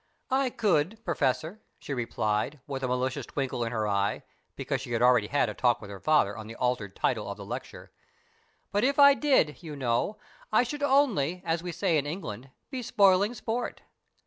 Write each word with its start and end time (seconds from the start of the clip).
"I 0.31 0.49
could, 0.49 0.99
Professor," 1.05 1.61
she 1.77 1.93
replied, 1.93 2.59
with 2.65 2.81
a 2.81 2.87
malicious 2.87 3.27
twinkle 3.27 3.63
in 3.63 3.71
her 3.71 3.87
eye, 3.87 4.23
because 4.55 4.81
she 4.81 4.93
had 4.93 5.01
already 5.03 5.27
had 5.27 5.47
a 5.47 5.53
talk 5.53 5.79
with 5.79 5.91
her 5.91 5.99
father 5.99 6.35
on 6.35 6.47
the 6.47 6.55
altered 6.55 6.95
title 6.95 7.29
of 7.29 7.37
the 7.37 7.45
lecture, 7.45 7.91
"but 8.71 8.83
if 8.83 8.97
I 8.97 9.13
did, 9.13 9.61
you 9.61 9.75
know, 9.75 10.17
I 10.51 10.63
should 10.63 10.81
only, 10.81 11.43
as 11.45 11.61
we 11.61 11.71
say 11.71 11.99
in 11.99 12.07
England, 12.07 12.49
be 12.71 12.81
spoiling 12.81 13.35
sport. 13.35 13.83